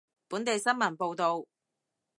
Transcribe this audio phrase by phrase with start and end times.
[0.29, 1.45] 本地新聞報道